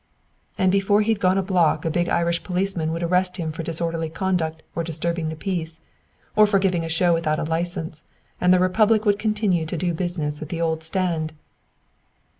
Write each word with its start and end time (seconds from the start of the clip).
"And 0.57 0.71
before 0.71 1.01
he'd 1.01 1.19
gone 1.19 1.37
a 1.37 1.43
block 1.43 1.85
a 1.85 1.91
big 1.91 2.09
Irish 2.09 2.43
policeman 2.43 2.91
would 2.91 3.03
arrest 3.03 3.37
him 3.37 3.51
for 3.51 3.61
disorderly 3.61 4.09
conduct 4.09 4.63
or 4.75 4.83
disturbing 4.83 5.29
the 5.29 5.35
peace, 5.35 5.79
or 6.35 6.47
for 6.47 6.57
giving 6.57 6.83
a 6.83 6.89
show 6.89 7.13
without 7.13 7.37
a 7.37 7.43
license, 7.43 8.03
and 8.41 8.51
the 8.51 8.57
republic 8.57 9.05
would 9.05 9.19
continue 9.19 9.63
to 9.63 9.77
do 9.77 9.93
business 9.93 10.41
at 10.41 10.49
the 10.49 10.59
old 10.59 10.81
stand." 10.81 11.33